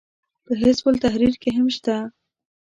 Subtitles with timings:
[0.45, 1.95] په حزب التحریر کې هم شته.